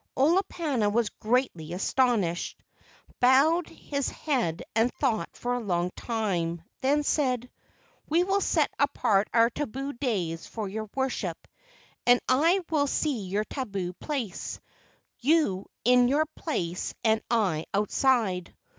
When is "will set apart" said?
8.23-9.29